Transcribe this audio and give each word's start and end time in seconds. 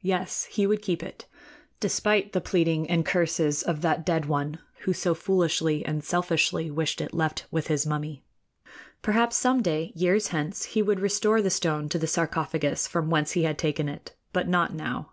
Yes; 0.00 0.44
he 0.44 0.66
would 0.66 0.80
keep 0.80 1.02
it, 1.02 1.26
despite 1.78 2.32
the 2.32 2.40
pleading 2.40 2.88
and 2.88 3.04
curses 3.04 3.62
of 3.62 3.82
that 3.82 4.06
dead 4.06 4.24
one 4.24 4.58
who 4.86 4.94
so 4.94 5.12
foolishly 5.14 5.84
and 5.84 6.02
selfishly 6.02 6.70
wished 6.70 7.02
it 7.02 7.12
left 7.12 7.44
with 7.50 7.66
his 7.66 7.84
mummy. 7.84 8.22
Perhaps 9.02 9.36
some 9.36 9.60
day, 9.60 9.92
years 9.94 10.28
hence, 10.28 10.64
he 10.64 10.80
would 10.80 11.00
restore 11.00 11.42
the 11.42 11.50
stone 11.50 11.90
to 11.90 11.98
the 11.98 12.06
sarcophagus 12.06 12.86
from 12.86 13.10
whence 13.10 13.32
he 13.32 13.42
had 13.42 13.58
taken 13.58 13.86
it; 13.90 14.14
but 14.32 14.48
not 14.48 14.72
now. 14.74 15.12